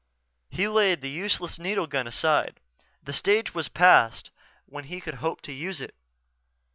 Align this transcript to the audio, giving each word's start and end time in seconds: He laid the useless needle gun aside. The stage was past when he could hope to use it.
He 0.49 0.67
laid 0.67 1.01
the 1.01 1.11
useless 1.11 1.59
needle 1.59 1.85
gun 1.85 2.07
aside. 2.07 2.59
The 3.03 3.13
stage 3.13 3.53
was 3.53 3.69
past 3.69 4.31
when 4.65 4.85
he 4.85 4.99
could 4.99 5.13
hope 5.21 5.41
to 5.43 5.53
use 5.53 5.79
it. 5.79 5.93